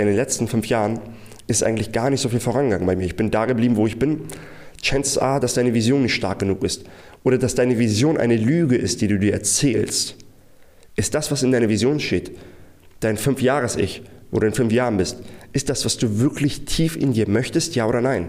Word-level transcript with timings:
in 0.00 0.06
den 0.06 0.16
letzten 0.16 0.48
fünf 0.48 0.66
Jahren 0.66 1.00
ist 1.46 1.62
eigentlich 1.62 1.92
gar 1.92 2.10
nicht 2.10 2.20
so 2.20 2.28
viel 2.28 2.40
vorangegangen 2.40 2.86
bei 2.86 2.96
mir. 2.96 3.04
Ich 3.04 3.16
bin 3.16 3.30
da 3.30 3.46
geblieben, 3.46 3.76
wo 3.76 3.86
ich 3.86 3.98
bin. 3.98 4.22
Chances 4.82 5.18
are, 5.18 5.40
dass 5.40 5.54
deine 5.54 5.74
Vision 5.74 6.02
nicht 6.02 6.14
stark 6.14 6.38
genug 6.38 6.62
ist. 6.64 6.84
Oder 7.22 7.38
dass 7.38 7.54
deine 7.54 7.78
Vision 7.78 8.18
eine 8.18 8.36
Lüge 8.36 8.76
ist, 8.76 9.00
die 9.00 9.08
du 9.08 9.18
dir 9.18 9.32
erzählst. 9.32 10.16
Ist 10.96 11.14
das, 11.14 11.30
was 11.30 11.42
in 11.42 11.52
deiner 11.52 11.68
Vision 11.68 12.00
steht, 12.00 12.32
dein 13.00 13.16
Fünfjahres-Ich, 13.16 14.02
wo 14.30 14.40
du 14.40 14.46
in 14.46 14.52
fünf 14.52 14.72
Jahren 14.72 14.96
bist, 14.96 15.18
ist 15.52 15.68
das, 15.68 15.84
was 15.84 15.96
du 15.96 16.18
wirklich 16.18 16.64
tief 16.64 16.96
in 16.96 17.12
dir 17.12 17.28
möchtest, 17.28 17.74
ja 17.74 17.86
oder 17.86 18.00
nein? 18.00 18.28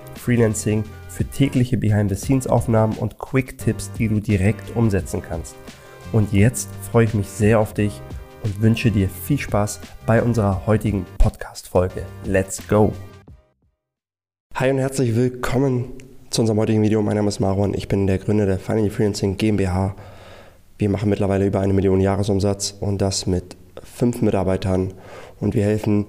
für 1.09 1.25
tägliche 1.25 1.77
Behind-the-Scenes-Aufnahmen 1.77 2.97
und 2.97 3.19
Quick-Tipps, 3.19 3.91
die 3.97 4.07
du 4.07 4.19
direkt 4.19 4.75
umsetzen 4.75 5.21
kannst. 5.21 5.55
Und 6.11 6.33
jetzt 6.33 6.69
freue 6.91 7.05
ich 7.05 7.13
mich 7.13 7.27
sehr 7.27 7.59
auf 7.59 7.73
dich 7.73 8.01
und 8.43 8.61
wünsche 8.61 8.91
dir 8.91 9.09
viel 9.09 9.37
Spaß 9.37 9.79
bei 10.05 10.21
unserer 10.21 10.65
heutigen 10.65 11.05
Podcast-Folge. 11.17 12.05
Let's 12.25 12.67
go! 12.67 12.93
Hi 14.55 14.69
und 14.69 14.79
herzlich 14.79 15.15
willkommen 15.15 15.93
zu 16.29 16.41
unserem 16.41 16.59
heutigen 16.59 16.81
Video. 16.81 17.01
Mein 17.01 17.15
Name 17.15 17.29
ist 17.29 17.39
Marwan, 17.39 17.73
ich 17.73 17.87
bin 17.87 18.07
der 18.07 18.17
Gründer 18.17 18.45
der 18.45 18.59
Finally 18.59 18.89
Freelancing 18.89 19.37
GmbH. 19.37 19.95
Wir 20.77 20.89
machen 20.89 21.09
mittlerweile 21.09 21.45
über 21.45 21.59
eine 21.59 21.73
Million 21.73 22.01
Jahresumsatz 22.01 22.75
und 22.79 22.99
das 22.99 23.27
mit 23.27 23.55
fünf 23.83 24.21
Mitarbeitern 24.21 24.93
und 25.39 25.55
wir 25.55 25.63
helfen 25.63 26.07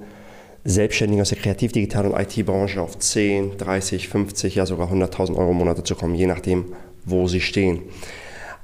Selbstständigen 0.65 1.23
aus 1.23 1.31
der 1.31 1.39
Kreativ-, 1.39 1.73
Digital- 1.73 2.07
und 2.07 2.19
IT-Branche 2.19 2.81
auf 2.81 2.99
10, 2.99 3.57
30, 3.59 4.09
50, 4.09 4.55
ja 4.55 4.67
sogar 4.67 4.93
100.000 4.93 5.37
Euro 5.37 5.51
im 5.51 5.57
Monat 5.57 5.87
zu 5.87 5.95
kommen, 5.95 6.15
je 6.15 6.27
nachdem, 6.27 6.67
wo 7.05 7.27
sie 7.27 7.41
stehen. 7.41 7.81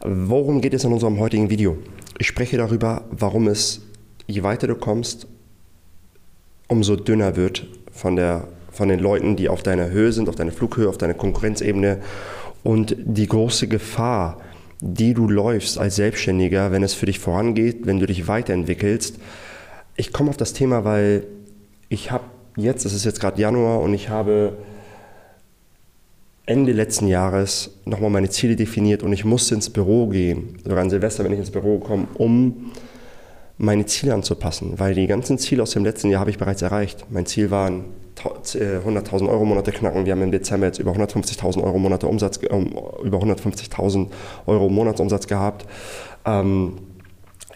Worum 0.05 0.61
geht 0.61 0.75
es 0.75 0.85
in 0.85 0.93
unserem 0.93 1.19
heutigen 1.19 1.51
Video? 1.51 1.77
Ich 2.19 2.29
spreche 2.29 2.57
darüber, 2.57 3.05
warum 3.11 3.49
es, 3.49 3.83
je 4.27 4.45
weiter 4.45 4.69
du 4.69 4.77
kommst, 4.77 5.27
umso 6.69 6.95
dünner 6.95 7.35
wird 7.35 7.67
von, 7.91 8.15
der, 8.15 8.47
von 8.71 8.89
den 8.89 9.01
Leuten, 9.01 9.35
die 9.35 9.49
auf 9.49 9.65
deiner 9.65 9.91
Höhe 9.91 10.12
sind, 10.12 10.29
auf 10.29 10.37
deiner 10.37 10.53
Flughöhe, 10.53 10.89
auf 10.89 10.99
deiner 10.99 11.15
Konkurrenzebene 11.15 11.99
und 12.62 12.95
die 12.99 13.27
große 13.27 13.67
Gefahr, 13.67 14.41
die 14.81 15.15
du 15.15 15.29
läufst 15.29 15.79
als 15.79 15.97
Selbstständiger, 15.97 16.71
wenn 16.71 16.85
es 16.85 16.95
für 16.95 17.07
dich 17.07 17.19
vorangeht, 17.19 17.87
wenn 17.87 17.99
du 17.99 18.07
dich 18.07 18.29
weiterentwickelst. 18.29 19.19
Ich 19.97 20.12
komme 20.12 20.31
auf 20.31 20.37
das 20.37 20.53
Thema, 20.53 20.85
weil 20.85 21.25
ich 21.89 22.11
habe 22.11 22.25
jetzt, 22.56 22.84
es 22.84 22.92
ist 22.92 23.05
jetzt 23.05 23.20
gerade 23.20 23.41
Januar 23.41 23.81
und 23.81 23.94
ich 23.94 24.08
habe 24.08 24.58
Ende 26.47 26.72
letzten 26.72 27.08
Jahres 27.08 27.78
nochmal 27.84 28.11
meine 28.11 28.31
Ziele 28.31 28.56
definiert 28.56 29.03
und 29.03 29.12
ich 29.12 29.25
musste 29.25 29.55
ins 29.55 29.70
Büro 29.70 30.06
gehen, 30.06 30.59
sogar 30.64 30.78
an 30.78 30.91
Silvester, 30.91 31.25
wenn 31.25 31.33
ich 31.33 31.39
ins 31.39 31.50
Büro 31.50 31.78
komme, 31.78 32.09
um 32.14 32.72
meine 33.59 33.84
Ziele 33.86 34.14
anzupassen, 34.14 34.78
weil 34.78 34.94
die 34.94 35.06
ganzen 35.06 35.36
Ziele 35.36 35.62
aus 35.62 35.72
dem 35.72 35.84
letzten 35.84 36.11
Jahr 36.11 36.20
habe 36.20 36.31
ich 36.31 36.39
bereits 36.39 36.62
erreicht. 36.62 37.06
Mein 37.11 37.27
Ziel 37.27 37.50
waren 37.50 37.84
100.000 38.16 39.28
Euro 39.28 39.44
Monate 39.44 39.72
knacken. 39.72 40.06
Wir 40.06 40.12
haben 40.12 40.22
im 40.22 40.31
Dezember 40.31 40.66
jetzt 40.66 40.78
über 40.78 40.92
150.000 40.92 41.62
Euro 41.62 41.78
Monate 41.78 42.06
Umsatz, 42.06 42.38
äh, 42.38 42.47
über 43.03 43.19
150.000 43.19 44.09
Euro 44.47 44.69
Monatsumsatz 44.69 45.27
gehabt. 45.27 45.66
Ähm, 46.25 46.78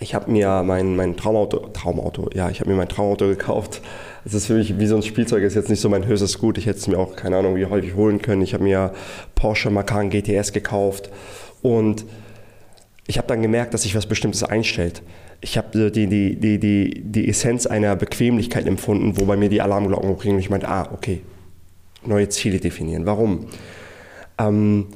ich 0.01 0.15
habe 0.15 0.31
mir 0.31 0.63
mein, 0.65 0.97
mein 0.97 1.17
Traumauto, 1.17 1.69
Traumauto, 1.73 2.29
ja, 2.35 2.51
ich 2.51 2.61
habe 2.61 2.71
mir 2.71 2.77
mein 2.77 2.89
Traumauto 2.89 3.27
gekauft. 3.29 3.81
Es 4.25 4.35
ist 4.35 4.47
für 4.47 4.55
mich 4.55 4.79
wie 4.79 4.87
so 4.87 4.97
ein 4.97 5.03
Spielzeug, 5.03 5.43
ist 5.43 5.55
jetzt 5.55 5.69
nicht 5.69 5.81
so 5.81 5.89
mein 5.89 6.07
höchstes 6.07 6.39
Gut. 6.39 6.57
Ich 6.57 6.67
hätte 6.67 6.79
es 6.79 6.87
mir 6.87 6.99
auch, 6.99 7.17
keine 7.17 7.37
Ahnung, 7.39 7.57
wie 7.57 7.67
häufig 7.67 7.95
holen 7.95 8.23
können. 8.23 8.43
Ich 8.43 8.55
habe 8.55 8.63
mir 8.63 8.93
Porsche 9.35 9.71
Macan 9.71 10.11
GTS 10.11 10.53
gekauft 10.53 11.11
und 11.61 12.05
ich 13.09 13.19
habe 13.19 13.27
dann 13.27 13.43
gemerkt, 13.43 13.75
dass 13.75 13.83
sich 13.83 13.97
was 13.97 14.07
Bestimmtes 14.07 14.45
einstellt. 14.45 15.03
Ich 15.41 15.59
habe 15.59 15.91
die, 15.91 16.07
die, 16.07 16.39
die, 16.39 16.59
die, 16.59 17.03
die 17.03 17.29
Essenz 17.29 17.67
einer 17.67 17.97
Bequemlichkeit 17.97 18.67
empfunden, 18.67 19.19
wo 19.19 19.25
bei 19.25 19.37
mir 19.37 19.49
die 19.49 19.61
Alarmglocken 19.61 20.09
hochgingen 20.09 20.37
und 20.37 20.41
ich 20.41 20.51
meinte, 20.51 20.69
ah, 20.69 20.89
okay, 20.93 21.21
neue 22.07 22.29
Ziele 22.29 22.61
definieren. 22.61 23.07
Warum? 23.07 23.47
Ähm, 24.39 24.87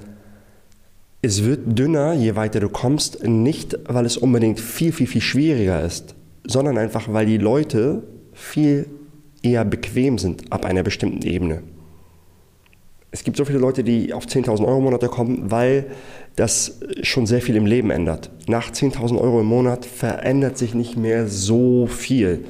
es 1.21 1.45
wird 1.45 1.77
dünner, 1.77 2.13
je 2.15 2.37
weiter 2.37 2.61
du 2.61 2.69
kommst, 2.69 3.25
nicht 3.25 3.77
weil 3.89 4.07
es 4.07 4.17
unbedingt 4.17 4.61
viel, 4.61 4.93
viel, 4.93 5.09
viel 5.09 5.21
schwieriger 5.21 5.83
ist, 5.83 6.15
sondern 6.45 6.79
einfach 6.79 7.13
weil 7.13 7.27
die 7.27 7.39
Leute 7.39 8.05
viel 8.33 8.87
eher 9.47 9.65
bequem 9.65 10.19
sind 10.19 10.53
ab 10.53 10.65
einer 10.65 10.83
bestimmten 10.83 11.23
Ebene. 11.23 11.63
Es 13.11 13.25
gibt 13.25 13.37
so 13.37 13.45
viele 13.45 13.59
Leute, 13.59 13.85
die 13.85 14.13
auf 14.13 14.27
10.000 14.27 14.67
Euro 14.67 14.79
im 14.79 14.85
Monat 14.85 15.09
kommen, 15.11 15.51
weil 15.51 15.87
das 16.35 16.81
schon 17.03 17.27
sehr 17.27 17.41
viel 17.41 17.57
im 17.57 17.65
Leben 17.65 17.91
ändert. 17.91 18.31
Nach 18.47 18.71
10.000 18.71 19.19
Euro 19.19 19.41
im 19.41 19.47
Monat 19.47 19.87
verändert 19.87 20.59
sich 20.59 20.75
nicht 20.75 20.97
mehr 20.97 21.27
so 21.29 21.87
viel. 21.87 22.45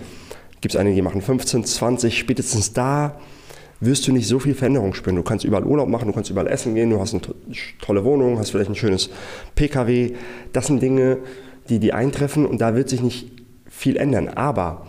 Gibt 0.60 0.74
es 0.74 0.80
einige, 0.80 0.96
die 0.96 1.02
machen 1.02 1.20
15, 1.20 1.64
20, 1.64 2.18
spätestens 2.18 2.72
da 2.72 3.20
wirst 3.78 4.08
du 4.08 4.12
nicht 4.12 4.26
so 4.26 4.38
viel 4.38 4.54
Veränderung 4.54 4.94
spüren. 4.94 5.16
Du 5.16 5.22
kannst 5.22 5.44
überall 5.44 5.64
Urlaub 5.64 5.88
machen, 5.88 6.08
du 6.08 6.14
kannst 6.14 6.30
überall 6.30 6.48
essen 6.48 6.74
gehen, 6.74 6.90
du 6.90 6.98
hast 6.98 7.12
eine 7.12 7.22
tolle 7.80 8.04
Wohnung, 8.04 8.38
hast 8.38 8.50
vielleicht 8.50 8.70
ein 8.70 8.74
schönes 8.74 9.10
PKW. 9.54 10.14
Das 10.52 10.66
sind 10.66 10.82
Dinge, 10.82 11.18
die 11.68 11.78
die 11.78 11.92
eintreffen 11.92 12.46
und 12.46 12.60
da 12.60 12.74
wird 12.74 12.88
sich 12.88 13.02
nicht 13.02 13.30
viel 13.68 13.96
ändern. 13.96 14.28
Aber 14.28 14.86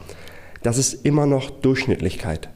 das 0.63 0.77
ist 0.77 1.05
immer 1.05 1.25
noch 1.25 1.49
Durchschnittlichkeit. 1.49 2.49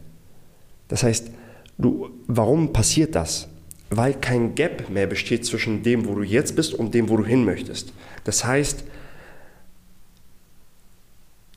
Das 0.87 1.03
heißt, 1.03 1.31
du, 1.77 2.09
warum 2.27 2.73
passiert 2.73 3.15
das? 3.15 3.47
Weil 3.89 4.13
kein 4.13 4.55
Gap 4.55 4.89
mehr 4.89 5.07
besteht 5.07 5.45
zwischen 5.45 5.83
dem, 5.83 6.07
wo 6.07 6.15
du 6.15 6.23
jetzt 6.23 6.55
bist 6.55 6.73
und 6.73 6.93
dem, 6.93 7.09
wo 7.09 7.17
du 7.17 7.25
hin 7.25 7.43
möchtest. 7.43 7.93
Das 8.23 8.45
heißt, 8.45 8.83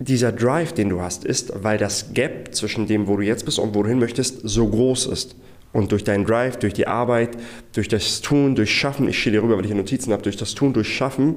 dieser 0.00 0.32
Drive, 0.32 0.72
den 0.72 0.88
du 0.88 1.00
hast, 1.00 1.24
ist, 1.24 1.52
weil 1.62 1.78
das 1.78 2.12
Gap 2.12 2.54
zwischen 2.54 2.86
dem, 2.86 3.06
wo 3.06 3.16
du 3.16 3.22
jetzt 3.22 3.44
bist 3.44 3.58
und 3.58 3.74
wo 3.74 3.82
du 3.82 3.88
hin 3.88 3.98
möchtest, 3.98 4.40
so 4.42 4.68
groß 4.68 5.06
ist. 5.06 5.36
Und 5.72 5.90
durch 5.92 6.04
deinen 6.04 6.24
Drive, 6.24 6.56
durch 6.58 6.74
die 6.74 6.86
Arbeit, 6.86 7.36
durch 7.72 7.88
das 7.88 8.20
Tun, 8.20 8.54
durch 8.54 8.72
Schaffen, 8.72 9.08
ich 9.08 9.22
dir 9.22 9.42
rüber, 9.42 9.56
weil 9.56 9.64
ich 9.64 9.70
hier 9.70 9.76
Notizen 9.76 10.12
habe, 10.12 10.22
durch 10.22 10.36
das 10.36 10.54
Tun, 10.54 10.72
durch 10.72 10.88
Schaffen, 10.94 11.36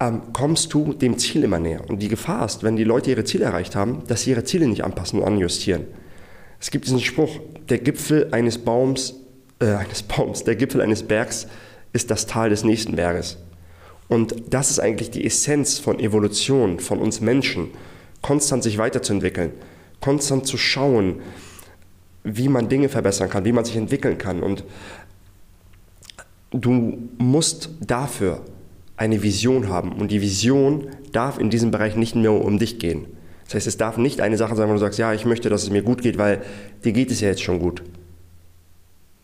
ähm, 0.00 0.32
kommst 0.32 0.72
du 0.74 0.92
dem 0.92 1.18
Ziel 1.18 1.44
immer 1.44 1.58
näher. 1.58 1.82
Und 1.88 2.00
die 2.02 2.08
Gefahr 2.08 2.44
ist, 2.44 2.62
wenn 2.62 2.76
die 2.76 2.84
Leute 2.84 3.10
ihre 3.10 3.24
Ziele 3.24 3.44
erreicht 3.44 3.76
haben, 3.76 4.02
dass 4.06 4.22
sie 4.22 4.30
ihre 4.30 4.44
Ziele 4.44 4.66
nicht 4.66 4.84
anpassen 4.84 5.20
und 5.20 5.26
anjustieren. 5.26 5.84
Es 6.60 6.70
gibt 6.70 6.86
diesen 6.86 7.00
Spruch, 7.00 7.40
der 7.68 7.78
Gipfel 7.78 8.28
eines 8.32 8.58
Baums, 8.58 9.14
äh, 9.60 9.66
eines 9.66 10.02
Baums, 10.02 10.44
der 10.44 10.56
Gipfel 10.56 10.80
eines 10.80 11.02
Bergs 11.02 11.46
ist 11.92 12.10
das 12.10 12.26
Tal 12.26 12.50
des 12.50 12.64
nächsten 12.64 12.96
Berges. 12.96 13.38
Und 14.08 14.34
das 14.50 14.70
ist 14.70 14.80
eigentlich 14.80 15.10
die 15.10 15.24
Essenz 15.24 15.78
von 15.78 15.98
Evolution, 16.00 16.80
von 16.80 16.98
uns 16.98 17.20
Menschen, 17.20 17.68
konstant 18.20 18.62
sich 18.62 18.78
weiterzuentwickeln, 18.78 19.52
konstant 20.00 20.46
zu 20.46 20.58
schauen, 20.58 21.20
wie 22.22 22.48
man 22.48 22.68
Dinge 22.68 22.88
verbessern 22.88 23.30
kann, 23.30 23.44
wie 23.44 23.52
man 23.52 23.64
sich 23.64 23.76
entwickeln 23.76 24.18
kann. 24.18 24.42
Und 24.42 24.64
du 26.50 26.98
musst 27.18 27.70
dafür 27.80 28.40
eine 28.96 29.22
Vision 29.22 29.68
haben. 29.68 29.92
Und 29.92 30.10
die 30.10 30.20
Vision 30.20 30.88
darf 31.12 31.38
in 31.38 31.50
diesem 31.50 31.70
Bereich 31.70 31.96
nicht 31.96 32.16
mehr 32.16 32.32
um 32.32 32.58
dich 32.58 32.78
gehen. 32.78 33.06
Das 33.44 33.54
heißt, 33.54 33.66
es 33.66 33.76
darf 33.76 33.98
nicht 33.98 34.20
eine 34.20 34.36
Sache 34.36 34.56
sein, 34.56 34.68
wo 34.68 34.72
du 34.72 34.78
sagst, 34.78 34.98
ja, 34.98 35.12
ich 35.12 35.26
möchte, 35.26 35.48
dass 35.48 35.62
es 35.62 35.70
mir 35.70 35.82
gut 35.82 36.02
geht, 36.02 36.16
weil 36.18 36.42
dir 36.84 36.92
geht 36.92 37.10
es 37.10 37.20
ja 37.20 37.28
jetzt 37.28 37.42
schon 37.42 37.58
gut 37.58 37.82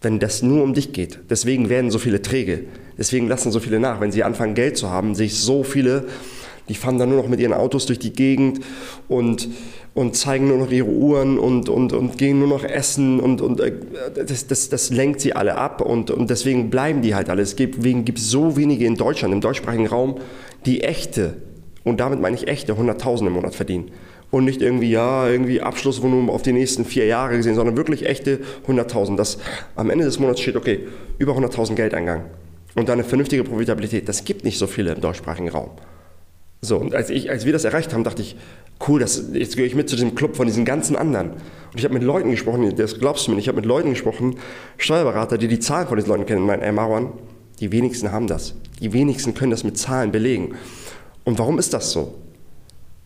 wenn 0.00 0.18
das 0.18 0.42
nur 0.42 0.62
um 0.62 0.74
dich 0.74 0.92
geht. 0.92 1.20
Deswegen 1.28 1.68
werden 1.68 1.90
so 1.90 1.98
viele 1.98 2.22
träge. 2.22 2.64
Deswegen 2.96 3.28
lassen 3.28 3.52
so 3.52 3.60
viele 3.60 3.80
nach. 3.80 4.00
Wenn 4.00 4.12
sie 4.12 4.24
anfangen, 4.24 4.54
Geld 4.54 4.76
zu 4.76 4.90
haben, 4.90 5.14
sehe 5.14 5.26
ich 5.26 5.38
so 5.38 5.62
viele, 5.62 6.06
die 6.70 6.76
fahren 6.76 6.98
dann 6.98 7.08
nur 7.08 7.20
noch 7.20 7.28
mit 7.28 7.40
ihren 7.40 7.52
Autos 7.52 7.86
durch 7.86 7.98
die 7.98 8.12
Gegend 8.12 8.60
und, 9.08 9.48
und 9.92 10.16
zeigen 10.16 10.46
nur 10.46 10.58
noch 10.58 10.70
ihre 10.70 10.86
Uhren 10.86 11.36
und, 11.36 11.68
und, 11.68 11.92
und 11.92 12.16
gehen 12.16 12.38
nur 12.38 12.46
noch 12.46 12.62
essen 12.62 13.18
und, 13.18 13.42
und 13.42 13.58
äh, 13.58 13.72
das, 14.14 14.46
das, 14.46 14.68
das 14.68 14.90
lenkt 14.90 15.20
sie 15.20 15.34
alle 15.34 15.56
ab 15.56 15.80
und, 15.80 16.12
und 16.12 16.30
deswegen 16.30 16.70
bleiben 16.70 17.02
die 17.02 17.16
halt 17.16 17.28
alle. 17.28 17.42
Deswegen 17.42 18.04
gibt 18.04 18.18
es 18.18 18.30
so 18.30 18.56
wenige 18.56 18.86
in 18.86 18.94
Deutschland, 18.94 19.34
im 19.34 19.40
deutschsprachigen 19.40 19.88
Raum, 19.88 20.18
die 20.64 20.82
echte, 20.82 21.34
und 21.82 21.98
damit 21.98 22.20
meine 22.20 22.36
ich 22.36 22.46
echte, 22.46 22.74
100.000 22.74 23.26
im 23.26 23.32
Monat 23.32 23.56
verdienen 23.56 23.90
und 24.30 24.44
nicht 24.44 24.62
irgendwie, 24.62 24.90
ja, 24.90 25.28
irgendwie 25.28 25.60
Abschlussvolumen 25.60 26.30
auf 26.30 26.42
die 26.42 26.52
nächsten 26.52 26.84
vier 26.84 27.06
Jahre 27.06 27.36
gesehen, 27.36 27.56
sondern 27.56 27.76
wirklich 27.76 28.06
echte 28.06 28.38
100.000. 28.68 29.16
Dass 29.16 29.38
am 29.74 29.90
Ende 29.90 30.04
des 30.04 30.20
Monats 30.20 30.40
steht, 30.40 30.54
okay, 30.56 30.86
über 31.18 31.36
100.000 31.36 31.74
Geldeingang 31.74 32.26
und 32.74 32.88
dann 32.88 33.00
eine 33.00 33.04
vernünftige 33.04 33.42
Profitabilität. 33.42 34.08
Das 34.08 34.24
gibt 34.24 34.44
nicht 34.44 34.58
so 34.58 34.66
viele 34.66 34.92
im 34.92 35.00
deutschsprachigen 35.00 35.48
Raum. 35.48 35.70
So, 36.62 36.76
und 36.76 36.94
als, 36.94 37.08
ich, 37.08 37.30
als 37.30 37.46
wir 37.46 37.52
das 37.52 37.64
erreicht 37.64 37.94
haben, 37.94 38.04
dachte 38.04 38.20
ich, 38.20 38.36
cool, 38.86 39.00
das, 39.00 39.30
jetzt 39.32 39.56
gehöre 39.56 39.66
ich 39.66 39.74
mit 39.74 39.88
zu 39.88 39.96
diesem 39.96 40.14
Club 40.14 40.36
von 40.36 40.46
diesen 40.46 40.64
ganzen 40.64 40.94
anderen. 40.94 41.30
Und 41.30 41.78
ich 41.78 41.84
habe 41.84 41.94
mit 41.94 42.02
Leuten 42.02 42.30
gesprochen, 42.30 42.74
das 42.76 42.98
glaubst 42.98 43.26
du 43.26 43.30
mir 43.30 43.36
nicht, 43.36 43.44
ich 43.44 43.48
habe 43.48 43.56
mit 43.56 43.66
Leuten 43.66 43.90
gesprochen, 43.90 44.36
Steuerberater, 44.76 45.38
die 45.38 45.48
die 45.48 45.58
Zahlen 45.58 45.88
von 45.88 45.96
diesen 45.96 46.10
Leuten 46.10 46.26
kennen, 46.26 46.44
meinen, 46.44 46.62
ey 46.62 46.72
Marwan, 46.72 47.12
die 47.60 47.72
wenigsten 47.72 48.12
haben 48.12 48.26
das. 48.26 48.54
Die 48.80 48.92
wenigsten 48.92 49.34
können 49.34 49.50
das 49.50 49.64
mit 49.64 49.78
Zahlen 49.78 50.12
belegen. 50.12 50.54
Und 51.24 51.38
warum 51.38 51.58
ist 51.58 51.72
das 51.72 51.92
so? 51.92 52.14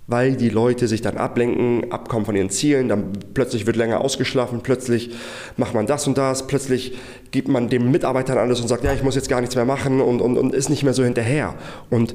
Weil 0.06 0.36
die 0.36 0.50
Leute 0.50 0.86
sich 0.86 1.00
dann 1.00 1.16
ablenken, 1.16 1.90
abkommen 1.90 2.26
von 2.26 2.36
ihren 2.36 2.50
Zielen, 2.50 2.88
dann 2.88 3.12
plötzlich 3.32 3.66
wird 3.66 3.76
länger 3.76 4.00
ausgeschlafen, 4.00 4.60
plötzlich 4.62 5.10
macht 5.56 5.74
man 5.74 5.86
das 5.86 6.06
und 6.06 6.18
das, 6.18 6.46
plötzlich 6.46 6.96
gibt 7.30 7.48
man 7.48 7.68
den 7.68 7.90
Mitarbeitern 7.90 8.36
alles 8.36 8.60
und 8.60 8.68
sagt, 8.68 8.84
ja, 8.84 8.92
ich 8.92 9.02
muss 9.02 9.14
jetzt 9.14 9.28
gar 9.28 9.40
nichts 9.40 9.56
mehr 9.56 9.64
machen 9.64 10.00
und, 10.00 10.20
und, 10.20 10.36
und 10.36 10.54
ist 10.54 10.68
nicht 10.68 10.82
mehr 10.82 10.92
so 10.92 11.04
hinterher. 11.04 11.54
Und 11.88 12.14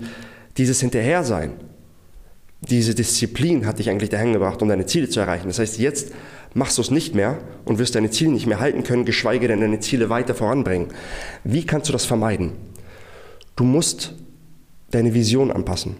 dieses 0.57 0.81
Hinterhersein, 0.81 1.53
diese 2.61 2.93
Disziplin 2.93 3.65
hat 3.65 3.79
dich 3.79 3.89
eigentlich 3.89 4.09
dahin 4.09 4.33
gebracht, 4.33 4.61
um 4.61 4.67
deine 4.67 4.85
Ziele 4.85 5.09
zu 5.09 5.19
erreichen. 5.19 5.47
Das 5.47 5.59
heißt, 5.59 5.79
jetzt 5.79 6.11
machst 6.53 6.77
du 6.77 6.81
es 6.81 6.91
nicht 6.91 7.15
mehr 7.15 7.39
und 7.65 7.79
wirst 7.79 7.95
deine 7.95 8.09
Ziele 8.09 8.31
nicht 8.31 8.47
mehr 8.47 8.59
halten 8.59 8.83
können, 8.83 9.05
geschweige 9.05 9.47
denn 9.47 9.61
deine 9.61 9.79
Ziele 9.79 10.09
weiter 10.09 10.35
voranbringen. 10.35 10.87
Wie 11.43 11.65
kannst 11.65 11.87
du 11.87 11.93
das 11.93 12.05
vermeiden? 12.05 12.51
Du 13.55 13.63
musst 13.63 14.13
deine 14.91 15.13
Vision 15.13 15.51
anpassen. 15.51 15.95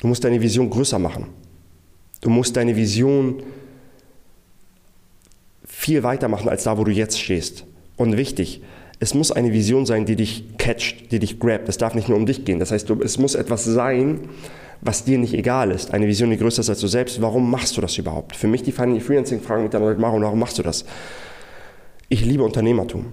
Du 0.00 0.06
musst 0.06 0.24
deine 0.24 0.40
Vision 0.40 0.70
größer 0.70 0.98
machen. 0.98 1.26
Du 2.20 2.30
musst 2.30 2.56
deine 2.56 2.76
Vision 2.76 3.42
viel 5.64 6.02
weiter 6.02 6.28
machen 6.28 6.48
als 6.48 6.64
da, 6.64 6.76
wo 6.76 6.84
du 6.84 6.90
jetzt 6.90 7.20
stehst. 7.20 7.64
Und 7.96 8.16
wichtig, 8.16 8.62
es 9.00 9.14
muss 9.14 9.32
eine 9.32 9.52
Vision 9.52 9.86
sein, 9.86 10.04
die 10.04 10.14
dich 10.14 10.44
catcht, 10.58 11.10
die 11.10 11.18
dich 11.18 11.40
grabt. 11.40 11.68
Es 11.70 11.78
darf 11.78 11.94
nicht 11.94 12.10
nur 12.10 12.18
um 12.18 12.26
dich 12.26 12.44
gehen. 12.44 12.58
Das 12.58 12.70
heißt, 12.70 12.88
es 12.90 13.18
muss 13.18 13.34
etwas 13.34 13.64
sein, 13.64 14.20
was 14.82 15.04
dir 15.04 15.18
nicht 15.18 15.32
egal 15.32 15.70
ist. 15.70 15.94
Eine 15.94 16.06
Vision, 16.06 16.30
die 16.30 16.36
größer 16.36 16.60
ist 16.60 16.68
als 16.68 16.80
du 16.80 16.86
selbst. 16.86 17.20
Warum 17.22 17.50
machst 17.50 17.76
du 17.78 17.80
das 17.80 17.96
überhaupt? 17.96 18.36
Für 18.36 18.46
mich 18.46 18.62
die 18.62 18.72
Freelancing-Fragen 18.72 19.62
mit 19.62 19.72
der 19.72 19.80
Leute, 19.80 20.00
warum 20.02 20.38
machst 20.38 20.58
du 20.58 20.62
das? 20.62 20.84
Ich 22.10 22.26
liebe 22.26 22.44
Unternehmertum. 22.44 23.06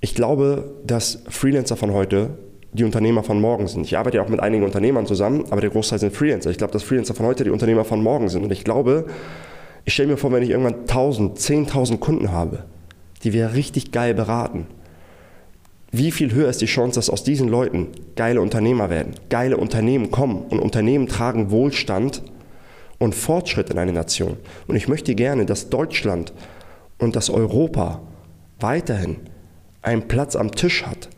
Ich 0.00 0.16
glaube, 0.16 0.74
dass 0.84 1.22
Freelancer 1.28 1.76
von 1.76 1.92
heute 1.92 2.30
die 2.72 2.84
Unternehmer 2.84 3.22
von 3.22 3.40
morgen 3.40 3.68
sind. 3.68 3.84
Ich 3.86 3.96
arbeite 3.96 4.16
ja 4.16 4.24
auch 4.24 4.28
mit 4.28 4.40
einigen 4.40 4.64
Unternehmern 4.64 5.06
zusammen, 5.06 5.44
aber 5.50 5.60
der 5.60 5.70
Großteil 5.70 6.00
sind 6.00 6.12
Freelancer. 6.12 6.50
Ich 6.50 6.58
glaube, 6.58 6.72
dass 6.72 6.82
Freelancer 6.82 7.14
von 7.14 7.26
heute 7.26 7.44
die 7.44 7.50
Unternehmer 7.50 7.84
von 7.84 8.02
morgen 8.02 8.28
sind. 8.28 8.42
Und 8.42 8.50
ich 8.50 8.64
glaube, 8.64 9.06
ich 9.84 9.94
stelle 9.94 10.08
mir 10.08 10.16
vor, 10.16 10.32
wenn 10.32 10.42
ich 10.42 10.50
irgendwann 10.50 10.80
1000, 10.80 11.38
10.000 11.38 11.98
Kunden 11.98 12.32
habe, 12.32 12.64
die 13.22 13.32
wir 13.32 13.54
richtig 13.54 13.92
geil 13.92 14.14
beraten, 14.14 14.66
wie 15.92 16.10
viel 16.12 16.32
höher 16.32 16.48
ist 16.48 16.60
die 16.60 16.66
Chance, 16.66 16.98
dass 16.98 17.10
aus 17.10 17.24
diesen 17.24 17.48
Leuten 17.48 17.88
geile 18.14 18.40
Unternehmer 18.40 18.90
werden, 18.90 19.14
geile 19.28 19.56
Unternehmen 19.56 20.10
kommen 20.10 20.44
und 20.48 20.60
Unternehmen 20.60 21.08
tragen 21.08 21.50
Wohlstand 21.50 22.22
und 22.98 23.14
Fortschritt 23.14 23.70
in 23.70 23.78
eine 23.78 23.92
Nation. 23.92 24.36
Und 24.68 24.76
ich 24.76 24.86
möchte 24.86 25.14
gerne, 25.14 25.46
dass 25.46 25.68
Deutschland 25.70 26.32
und 26.98 27.16
dass 27.16 27.30
Europa 27.30 28.02
weiterhin 28.60 29.16
einen 29.82 30.06
Platz 30.06 30.36
am 30.36 30.52
Tisch 30.52 30.86
hat, 30.86 31.08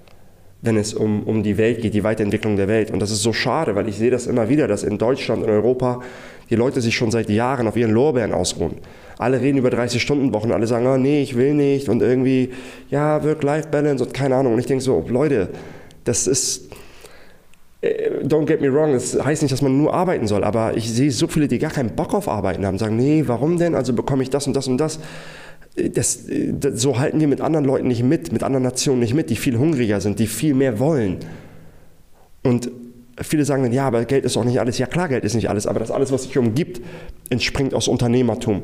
wenn 0.63 0.77
es 0.77 0.95
um, 0.95 1.25
um 1.25 1.43
die 1.43 1.59
Welt 1.59 1.83
geht, 1.83 1.93
die 1.93 2.05
Weiterentwicklung 2.05 2.57
der 2.57 2.69
Welt. 2.69 2.91
Und 2.91 3.01
das 3.01 3.11
ist 3.11 3.23
so 3.23 3.33
schade, 3.33 3.75
weil 3.75 3.89
ich 3.89 3.97
sehe 3.97 4.11
das 4.11 4.27
immer 4.27 4.49
wieder, 4.49 4.69
dass 4.69 4.85
in 4.85 4.97
Deutschland 4.97 5.43
und 5.43 5.51
Europa 5.51 6.01
die 6.53 6.57
Leute 6.57 6.83
sich 6.83 6.95
schon 6.95 7.11
seit 7.11 7.31
Jahren 7.31 7.67
auf 7.67 7.79
ihren 7.79 7.93
Lorbeeren 7.93 8.33
ausruhen. 8.33 8.75
Alle 9.17 9.41
reden 9.41 9.57
über 9.57 9.71
30-Stunden-Wochen, 9.71 10.53
alle 10.53 10.67
sagen, 10.67 10.87
oh, 10.87 10.99
nee, 10.99 11.23
ich 11.23 11.35
will 11.35 11.55
nicht 11.55 11.89
und 11.89 12.03
irgendwie, 12.03 12.51
ja, 12.91 13.25
Work-Life-Balance 13.25 14.05
und 14.05 14.13
keine 14.13 14.37
Ahnung. 14.37 14.53
Und 14.53 14.59
ich 14.59 14.67
denke 14.67 14.85
so, 14.85 15.03
Leute, 15.09 15.49
das 16.05 16.27
ist, 16.27 16.69
äh, 17.81 18.23
don't 18.25 18.45
get 18.45 18.61
me 18.61 18.71
wrong, 18.71 18.93
das 18.93 19.19
heißt 19.19 19.41
nicht, 19.41 19.51
dass 19.51 19.63
man 19.63 19.79
nur 19.79 19.95
arbeiten 19.95 20.27
soll, 20.27 20.45
aber 20.45 20.77
ich 20.77 20.93
sehe 20.93 21.11
so 21.11 21.27
viele, 21.27 21.49
die 21.49 21.59
gar 21.59 21.71
keinen 21.71 21.97
Bock 21.97 22.13
auf 22.13 22.29
Arbeiten 22.29 22.67
haben, 22.67 22.77
sagen, 22.77 22.97
nee, 22.97 23.25
warum 23.27 23.57
denn? 23.57 23.75
Also 23.75 23.95
bekomme 23.95 24.23
ich 24.23 24.29
das 24.29 24.47
und 24.47 24.55
das 24.55 24.69
und 24.69 24.77
das. 24.77 25.01
Das, 25.75 26.27
das, 26.51 26.83
so 26.83 26.99
halten 26.99 27.19
wir 27.19 27.29
mit 27.29 27.41
anderen 27.41 27.65
Leuten 27.65 27.89
nicht 27.89 28.03
mit, 28.03 28.31
mit 28.31 28.43
anderen 28.43 28.65
Nationen 28.65 29.01
nicht 29.01 29.15
mit, 29.15 29.31
die 29.31 29.37
viel 29.37 29.57
hungriger 29.57 30.03
sind, 30.03 30.19
die 30.19 30.27
viel 30.27 30.53
mehr 30.53 30.79
wollen. 30.79 31.17
Und 32.43 32.71
viele 33.21 33.45
sagen 33.45 33.63
dann, 33.63 33.73
ja, 33.73 33.87
aber 33.87 34.05
Geld 34.05 34.25
ist 34.25 34.37
auch 34.37 34.45
nicht 34.45 34.61
alles. 34.61 34.79
Ja, 34.79 34.87
klar, 34.87 35.09
Geld 35.09 35.25
ist 35.25 35.35
nicht 35.35 35.49
alles, 35.51 35.67
aber 35.67 35.81
das 35.81 35.91
alles, 35.91 36.13
was 36.13 36.25
sich 36.25 36.39
umgibt, 36.39 36.81
entspringt 37.31 37.75
aus 37.75 37.89
Unternehmertum, 37.89 38.63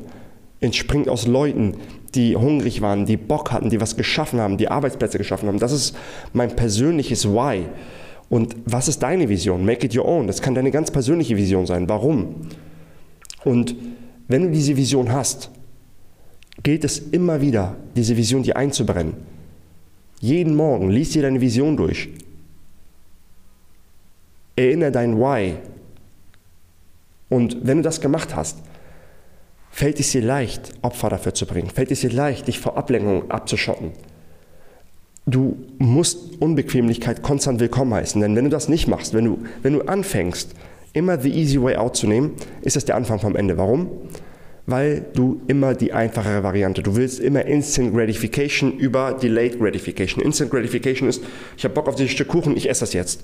entspringt 0.61 1.09
aus 1.09 1.27
Leuten, 1.27 1.75
die 2.15 2.37
hungrig 2.37 2.81
waren, 2.81 3.07
die 3.07 3.17
Bock 3.17 3.53
hatten, 3.53 3.71
die 3.71 3.81
was 3.81 3.97
geschaffen 3.97 4.41
haben, 4.41 4.57
die 4.57 4.69
Arbeitsplätze 4.69 5.19
geschaffen 5.19 5.49
haben. 5.49 5.59
Das 5.59 5.73
ist 5.73 5.97
mein 6.33 6.55
persönliches 6.57 7.29
Why. 7.29 7.67
Und 8.31 8.57
was 8.67 8.89
ist 8.89 9.03
deine 9.03 9.29
Vision? 9.29 9.65
Make 9.65 9.87
it 9.87 9.97
your 9.97 10.07
own. 10.07 10.27
Das 10.27 10.43
kann 10.43 10.55
deine 10.55 10.71
ganz 10.71 10.91
persönliche 10.91 11.37
Vision 11.37 11.67
sein. 11.67 11.89
Warum? 11.89 12.49
Und 13.45 13.77
wenn 14.27 14.43
du 14.43 14.51
diese 14.51 14.77
Vision 14.77 15.13
hast, 15.13 15.51
gilt 16.63 16.85
es 16.85 16.99
immer 16.99 17.41
wieder, 17.41 17.77
diese 17.97 18.17
Vision 18.17 18.43
dir 18.43 18.57
einzubrennen. 18.57 19.15
Jeden 20.21 20.57
Morgen 20.57 20.91
liest 20.91 21.15
dir 21.15 21.23
deine 21.23 21.41
Vision 21.41 21.77
durch. 21.77 22.09
Erinnere 24.59 24.91
dein 24.91 25.19
Why. 25.19 25.55
Und 27.29 27.59
wenn 27.63 27.77
du 27.77 27.83
das 27.85 28.01
gemacht 28.01 28.35
hast, 28.35 28.59
fällt 29.71 30.01
es 30.01 30.11
dir 30.11 30.23
leicht, 30.23 30.73
Opfer 30.83 31.11
dafür 31.11 31.33
zu 31.33 31.47
bringen. 31.47 31.71
Fällt 31.71 31.93
es 31.93 32.01
dir 32.01 32.11
leicht, 32.11 32.49
dich 32.49 32.59
vor 32.59 32.77
Ablenkung 32.77 33.31
abzuschotten. 33.31 33.93
Du 35.27 35.57
musst 35.79 36.41
Unbequemlichkeit 36.41 37.23
konstant 37.23 37.61
willkommen 37.61 37.95
heißen. 37.95 38.21
Denn 38.21 38.35
wenn 38.35 38.45
du 38.45 38.51
das 38.51 38.69
nicht 38.69 38.89
machst, 38.89 39.15
wenn 39.15 39.27
du, 39.27 39.39
wenn 39.63 39.75
du 39.75 39.83
anfängst, 39.83 40.55
immer 40.93 41.21
the 41.21 41.31
easy 41.31 41.63
way 41.63 41.77
out 41.77 41.97
zu 41.97 42.09
nehmen, 42.09 42.35
ist 42.63 42.75
das 42.75 42.85
der 42.85 42.97
Anfang 42.97 43.21
vom 43.21 43.37
Ende. 43.37 43.59
Warum? 43.59 43.89
Weil 44.69 45.07
du 45.15 45.41
immer 45.47 45.75
die 45.75 45.95
einfachere 45.95 46.43
Variante, 46.43 46.83
du 46.83 46.95
willst 46.95 47.21
immer 47.21 47.47
Instant 47.47 47.95
Gratification 47.95 48.77
über 48.77 49.15
Delayed 49.15 49.59
Gratification. 49.59 50.23
Instant 50.23 50.51
Gratification 50.51 51.09
ist, 51.09 51.25
ich 51.57 51.65
habe 51.65 51.73
Bock 51.73 51.89
auf 51.89 51.95
dieses 51.95 52.13
Stück 52.13 52.29
Kuchen, 52.29 52.55
ich 52.55 52.69
esse 52.69 52.81
das 52.81 52.93
jetzt. 52.93 53.23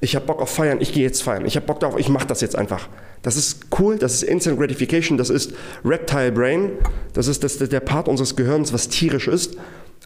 Ich 0.00 0.14
habe 0.14 0.24
Bock 0.24 0.40
auf 0.40 0.50
Feiern, 0.50 0.80
ich 0.80 0.92
gehe 0.92 1.02
jetzt 1.02 1.20
feiern. 1.20 1.46
Ich 1.46 1.56
habe 1.56 1.66
Bock 1.66 1.80
darauf, 1.80 1.98
ich 1.98 2.08
mache 2.08 2.28
das 2.28 2.40
jetzt 2.42 2.54
einfach. 2.54 2.88
Das 3.22 3.36
ist 3.36 3.66
cool, 3.80 3.98
das 3.98 4.14
ist 4.14 4.22
Instant 4.22 4.56
Gratification, 4.56 5.18
das 5.18 5.30
ist 5.30 5.52
Reptile 5.84 6.30
Brain, 6.30 6.70
das 7.12 7.26
ist 7.26 7.42
das, 7.42 7.58
der 7.58 7.80
Part 7.80 8.06
unseres 8.06 8.36
Gehirns, 8.36 8.72
was 8.72 8.88
tierisch 8.88 9.26
ist. 9.26 9.56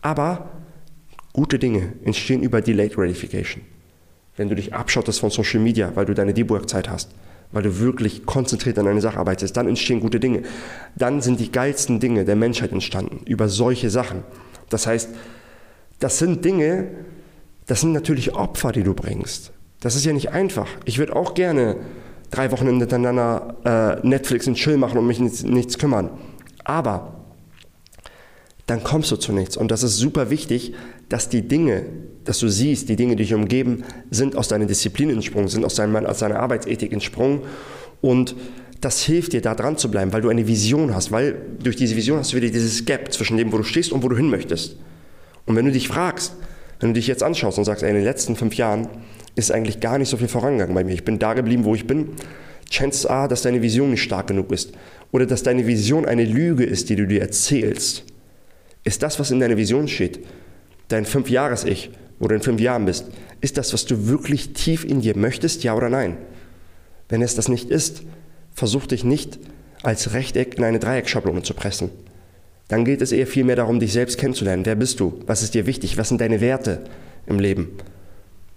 Aber 0.01 0.49
gute 1.35 1.59
Dinge 1.59 1.93
entstehen 2.03 2.43
über 2.43 2.63
Delayed 2.63 2.95
Gratification. 2.95 3.63
Wenn 4.39 4.49
du 4.49 4.55
dich 4.55 4.73
abschottest 4.73 5.21
von 5.21 5.29
Social 5.29 5.61
Media, 5.61 5.93
weil 5.97 6.07
du 6.07 6.15
deine 6.15 6.33
Deep-Work-Zeit 6.33 6.89
hast 6.89 7.11
weil 7.53 7.63
du 7.63 7.79
wirklich 7.79 8.27
konzentriert 8.27 8.79
an 8.79 8.87
eine 8.87 9.01
Sache 9.01 9.19
arbeitest, 9.19 9.57
dann 9.57 9.69
entstehen 9.69 10.01
gute 10.01 10.21
Dinge. 10.21 10.43
Dann 10.97 11.21
sind 11.21 11.41
die 11.41 11.51
geilsten 11.51 12.01
Dinge 12.01 12.25
der 12.25 12.37
Menschheit 12.37 12.73
entstanden 12.73 13.21
über 13.27 13.49
solche 13.49 13.91
Sachen. 13.91 14.23
Das 14.69 14.87
heißt, 14.87 15.11
das 15.99 16.19
sind 16.19 16.45
Dinge, 16.45 16.89
das 17.67 17.81
sind 17.81 17.93
natürlich 17.93 18.35
Opfer, 18.35 18.73
die 18.73 18.83
du 18.83 18.95
bringst. 18.95 19.53
Das 19.81 19.95
ist 19.95 20.05
ja 20.05 20.13
nicht 20.13 20.31
einfach. 20.31 20.69
Ich 20.85 20.99
würde 20.99 21.15
auch 21.17 21.35
gerne 21.35 21.77
drei 22.31 22.51
Wochen 22.53 22.67
hintereinander 22.67 24.01
äh, 24.03 24.07
Netflix 24.07 24.47
und 24.47 24.55
Chill 24.55 24.77
machen 24.77 24.99
und 24.99 25.07
mich 25.07 25.21
nichts, 25.21 25.43
nichts 25.43 25.79
kümmern. 25.79 26.11
Aber 26.65 27.18
dann 28.69 28.85
kommst 28.85 29.11
du 29.11 29.17
zu 29.17 29.33
nichts. 29.33 29.57
Und 29.57 29.71
das 29.71 29.83
ist 29.83 29.97
super 29.97 30.29
wichtig, 30.29 30.75
dass 31.09 31.31
die 31.31 31.41
Dinge, 31.41 31.87
dass 32.25 32.39
du 32.39 32.49
siehst, 32.49 32.91
die 32.91 32.97
Dinge, 32.97 33.17
die 33.17 33.23
dich 33.23 33.33
umgeben, 33.33 33.83
sind 34.11 34.37
aus 34.37 34.49
deiner 34.49 34.67
Disziplin 34.67 35.09
entsprungen, 35.09 35.49
sind 35.49 35.65
aus, 35.65 35.75
deinem, 35.75 36.05
aus 36.05 36.19
deiner 36.19 36.39
Arbeitsethik 36.39 36.93
entsprungen. 36.93 37.41
Und 38.03 38.37
das 38.83 39.03
hilft 39.03 39.33
dir, 39.33 39.41
da 39.41 39.55
dran 39.55 39.79
zu 39.79 39.91
bleiben, 39.91 40.13
weil 40.13 40.21
du 40.21 40.29
eine 40.29 40.47
Vision 40.47 40.95
hast, 40.95 41.11
weil 41.11 41.41
durch 41.63 41.77
diese 41.77 41.97
Vision 41.97 42.19
hast 42.19 42.35
du 42.35 42.37
wieder 42.37 42.49
dieses 42.49 42.85
Gap 42.85 43.11
zwischen 43.11 43.39
dem, 43.39 43.51
wo 43.53 43.57
du 43.57 43.65
stehst 43.65 43.91
und 43.91 44.03
wo 44.03 44.09
du 44.11 44.17
hin 44.17 44.29
möchtest. 44.29 44.77
Und 45.47 45.57
wenn 45.57 45.65
du 45.65 45.73
dich 45.73 45.89
fragst, 45.89 46.35
wenn 46.79 46.91
du 46.91 46.95
dich 46.95 47.07
jetzt 47.07 47.23
anschaust 47.23 47.57
und 47.57 47.65
sagst, 47.65 47.83
ey, 47.83 47.89
in 47.89 47.97
den 47.97 48.05
letzten 48.05 48.37
fünf 48.37 48.55
Jahren 48.55 48.87
ist 49.35 49.51
eigentlich 49.51 49.81
gar 49.81 49.97
nicht 49.97 50.11
so 50.11 50.19
viel 50.19 50.29
vorangegangen 50.29 50.75
bei 50.75 50.85
mir, 50.85 50.93
ich 50.93 51.07
bin 51.07 51.19
da 51.19 51.33
geblieben, 51.33 51.65
wo 51.65 51.75
ich 51.75 51.87
bin, 51.87 52.11
Chances 52.69 53.07
are, 53.07 53.29
dass 53.29 53.41
deine 53.41 53.63
Vision 53.63 53.93
nicht 53.93 54.03
stark 54.03 54.27
genug 54.27 54.53
ist 54.53 54.73
oder 55.11 55.25
dass 55.25 55.43
deine 55.43 55.67
Vision 55.67 56.05
eine 56.05 56.27
Lüge 56.27 56.65
ist, 56.65 56.91
die 56.91 56.97
du 56.97 57.07
dir 57.07 57.23
erzählst 57.23 58.05
ist 58.89 59.03
das, 59.03 59.21
was 59.21 59.31
in 59.31 59.41
deiner 59.41 59.57
Vision 59.57 59.87
steht, 59.87 60.21
dein 60.89 61.05
Fünfjahres-Ich, 61.05 61.91
wo 62.19 62.27
du 62.27 62.35
in 62.35 62.43
fünf 62.43 62.61
Jahren 62.61 62.87
bist, 62.87 63.07
ist 63.41 63.57
das, 63.57 63.73
was 63.73 63.85
du 63.85 64.09
wirklich 64.09 64.53
tief 64.53 64.85
in 64.85 65.01
dir 65.01 65.17
möchtest, 65.17 65.63
ja 65.63 65.75
oder 65.75 65.89
nein? 65.89 66.17
Wenn 67.09 67.23
es 67.23 67.35
das 67.35 67.49
nicht 67.49 67.71
ist, 67.71 68.03
versuch 68.53 68.87
dich 68.87 69.05
nicht 69.05 69.39
als 69.83 70.13
Rechteck 70.13 70.59
in 70.59 70.65
eine 70.65 70.81
Dreieckschablone 70.81 71.43
zu 71.43 71.55
pressen. 71.55 71.91
Dann 72.67 72.85
geht 72.85 73.01
es 73.01 73.13
eher 73.13 73.27
vielmehr 73.27 73.57
darum, 73.57 73.79
dich 73.79 73.93
selbst 73.93 74.19
kennenzulernen. 74.19 74.67
Wer 74.67 74.75
bist 74.75 75.01
du? 75.01 75.21
Was 75.27 75.43
ist 75.43 75.55
dir 75.55 75.67
wichtig? 75.67 75.97
Was 75.97 76.09
sind 76.09 76.21
deine 76.21 76.41
Werte 76.41 76.83
im 77.27 77.39
Leben? 77.39 77.71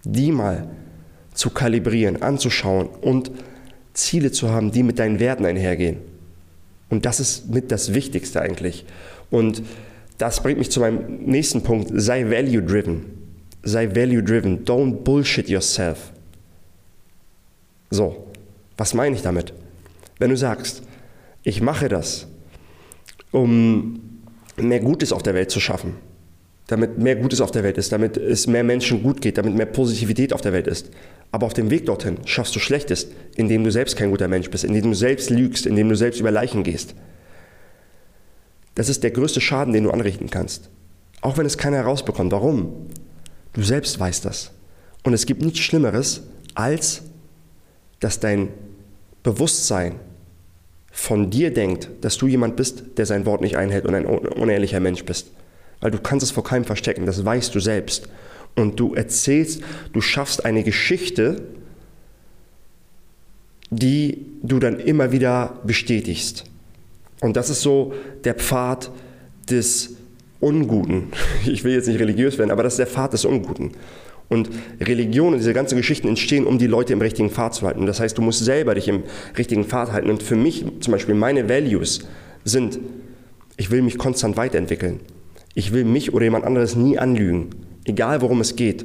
Die 0.04 0.32
mal 0.32 0.70
zu 1.34 1.50
kalibrieren, 1.50 2.22
anzuschauen 2.22 2.88
und 2.88 3.32
Ziele 3.94 4.32
zu 4.32 4.50
haben, 4.50 4.72
die 4.72 4.84
mit 4.84 5.00
deinen 5.00 5.20
Werten 5.20 5.46
einhergehen. 5.46 5.98
Und 6.90 7.06
das 7.06 7.20
ist 7.20 7.50
mit 7.50 7.72
das 7.72 7.94
Wichtigste 7.94 8.42
eigentlich. 8.42 8.86
Und 9.30 9.64
das 10.22 10.44
bringt 10.44 10.60
mich 10.60 10.72
zu 10.72 10.80
meinem 10.80 11.26
nächsten 11.26 11.64
Punkt. 11.64 11.90
Sei 11.94 12.30
value-driven. 12.30 13.06
Sei 13.64 13.96
value-driven. 13.96 14.66
Don't 14.66 15.04
bullshit 15.04 15.50
yourself. 15.50 16.12
So, 17.90 18.28
Was 18.82 18.96
meine 18.96 19.16
ich 19.16 19.22
damit? 19.22 19.54
Wenn 20.18 20.32
du 20.32 20.38
sagst, 20.38 20.82
ich 21.44 21.62
mache 21.62 21.88
das, 21.88 22.28
um 23.30 24.00
mehr 24.58 24.80
Gutes 24.80 25.12
auf 25.12 25.22
der 25.22 25.36
Welt 25.36 25.52
zu 25.52 25.60
schaffen, 25.60 25.94
damit 26.66 26.98
mehr 26.98 27.16
Gutes 27.16 27.42
auf 27.42 27.52
der 27.52 27.64
Welt 27.64 27.78
ist, 27.78 27.92
damit 27.92 28.18
es 28.18 28.48
mehr 28.48 28.64
Menschen 28.64 29.04
gut 29.04 29.22
geht, 29.22 29.38
damit 29.38 29.54
mehr 29.54 29.68
Positivität 29.68 30.34
auf 30.34 30.42
der 30.42 30.54
Welt 30.54 30.66
ist. 30.66 30.90
Aber 31.32 31.46
auf 31.46 31.54
dem 31.54 31.70
Weg 31.70 31.86
dorthin 31.86 32.18
schaffst 32.26 32.56
du 32.56 32.60
Schlechtes, 32.60 33.08
indem 33.36 33.64
du 33.64 33.72
selbst 33.72 33.96
kein 33.96 34.10
guter 34.10 34.28
Mensch 34.28 34.50
bist, 34.50 34.64
indem 34.64 34.84
du 34.84 34.94
selbst 34.96 35.30
lügst, 35.30 35.68
indem 35.68 35.88
du 35.88 35.96
selbst 35.96 36.20
über 36.20 36.32
Leichen 36.32 36.64
gehst. 36.64 36.96
Das 38.76 38.90
ist 38.90 39.04
der 39.04 39.12
größte 39.12 39.42
Schaden, 39.42 39.74
den 39.74 39.84
du 39.84 39.92
anrichten 39.92 40.30
kannst. 40.30 40.70
Auch 41.22 41.38
wenn 41.38 41.46
es 41.46 41.58
keiner 41.58 41.78
herausbekommt. 41.78 42.32
Warum? 42.32 42.88
Du 43.54 43.62
selbst 43.64 44.00
weißt 44.00 44.26
das. 44.26 44.52
Und 45.04 45.14
es 45.14 45.26
gibt 45.26 45.42
nichts 45.42 45.60
Schlimmeres, 45.60 46.24
als 46.56 47.04
dass 48.00 48.20
dein 48.20 48.50
Bewusstsein 49.24 49.96
von 50.92 51.30
dir 51.30 51.54
denkt, 51.54 51.90
dass 52.02 52.18
du 52.18 52.28
jemand 52.28 52.56
bist, 52.56 52.84
der 52.98 53.06
sein 53.06 53.26
Wort 53.26 53.42
nicht 53.42 53.58
einhält 53.58 53.86
und 53.86 53.96
ein 53.96 54.06
unehrlicher 54.06 54.80
Mensch 54.80 55.06
bist. 55.06 55.32
Weil 55.80 55.92
du 55.92 56.00
kannst 56.00 56.24
es 56.24 56.32
vor 56.32 56.44
keinem 56.44 56.66
verstecken, 56.66 57.06
das 57.06 57.24
weißt 57.24 57.54
du 57.54 57.60
selbst. 57.60 58.08
Und 58.56 58.80
du 58.80 58.94
erzählst, 58.94 59.62
du 59.94 60.02
schaffst 60.02 60.44
eine 60.44 60.64
Geschichte, 60.64 61.42
die 63.70 64.26
du 64.44 64.60
dann 64.60 64.80
immer 64.80 65.12
wieder 65.12 65.60
bestätigst. 65.64 66.44
Und 67.22 67.38
das 67.38 67.50
ist 67.50 67.62
so 67.62 67.94
der 68.26 68.34
Pfad 68.34 68.92
des 69.50 69.96
Unguten. 70.42 71.14
Ich 71.46 71.64
will 71.64 71.74
jetzt 71.74 71.88
nicht 71.88 72.00
religiös 72.00 72.38
werden, 72.38 72.52
aber 72.52 72.64
das 72.64 72.74
ist 72.74 72.80
der 72.80 72.88
Pfad 72.88 73.14
des 73.14 73.24
Unguten. 73.24 73.72
Und 74.28 74.50
Religion 74.80 75.34
und 75.34 75.40
diese 75.40 75.54
ganzen 75.54 75.76
Geschichten 75.76 76.08
entstehen, 76.08 76.46
um 76.46 76.58
die 76.58 76.68
Leute 76.68 76.94
im 76.94 77.02
richtigen 77.02 77.30
Pfad 77.30 77.54
zu 77.54 77.66
halten. 77.66 77.86
Das 77.86 78.00
heißt, 78.00 78.18
du 78.18 78.22
musst 78.22 78.44
selber 78.44 78.76
dich 78.76 78.88
im 78.88 79.04
richtigen 79.38 79.66
Pfad 79.66 79.92
halten. 79.92 80.10
Und 80.10 80.24
für 80.24 80.36
mich 80.36 80.66
zum 80.80 80.92
Beispiel 80.92 81.16
meine 81.16 81.50
Values 81.50 82.08
sind, 82.46 82.80
ich 83.58 83.72
will 83.72 83.82
mich 83.82 83.98
konstant 83.98 84.38
weiterentwickeln. 84.38 85.02
Ich 85.54 85.74
will 85.74 85.84
mich 85.84 86.14
oder 86.14 86.24
jemand 86.24 86.46
anderes 86.46 86.76
nie 86.78 86.98
anlügen, 86.98 87.50
egal 87.84 88.22
worum 88.22 88.40
es 88.40 88.56
geht. 88.56 88.84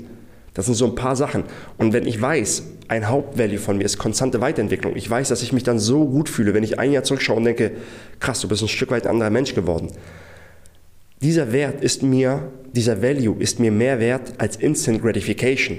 Das 0.57 0.65
sind 0.65 0.75
so 0.75 0.87
ein 0.87 0.95
paar 0.95 1.17
Sachen. 1.17 1.45
Und 1.77 1.93
wenn 1.93 2.07
ich 2.07 2.19
weiß, 2.19 2.63
ein 2.89 3.09
Hauptvalue 3.11 3.59
von 3.59 3.77
mir 3.77 3.85
ist 3.85 3.99
konstante 3.99 4.41
Weiterentwicklung, 4.41 4.97
ich 4.97 5.09
weiß, 5.09 5.29
dass 5.29 5.43
ich 5.43 5.53
mich 5.53 5.65
dann 5.65 5.79
so 5.79 6.07
gut 6.07 6.31
fühle, 6.31 6.55
wenn 6.55 6.65
ich 6.65 6.79
ein 6.79 6.93
Jahr 6.93 7.03
zurückschaue 7.03 7.37
und 7.37 7.45
denke, 7.45 7.73
krass, 8.21 8.41
du 8.41 8.49
bist 8.49 8.63
ein 8.63 8.69
Stück 8.69 8.91
weit 8.91 9.07
ein 9.07 9.11
anderer 9.11 9.29
Mensch 9.29 9.55
geworden. 9.55 9.91
Dieser 11.21 11.53
Wert 11.53 11.85
ist 11.85 12.03
mir, 12.03 12.51
dieser 12.73 13.03
Value 13.03 13.37
ist 13.39 13.61
mir 13.61 13.71
mehr 13.71 14.01
wert 14.01 14.33
als 14.39 14.57
Instant 14.57 15.03
Gratification. 15.03 15.77